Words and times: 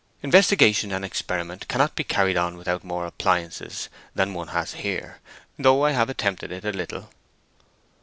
Investigation 0.23 0.91
and 0.91 1.05
experiment 1.05 1.67
cannot 1.67 1.93
be 1.93 2.03
carried 2.03 2.35
on 2.35 2.57
without 2.57 2.83
more 2.83 3.05
appliances 3.05 3.87
than 4.15 4.33
one 4.33 4.47
has 4.47 4.73
here—though 4.73 5.85
I 5.85 5.91
have 5.91 6.09
attempted 6.09 6.51
it 6.51 6.65
a 6.65 6.71
little." 6.71 7.09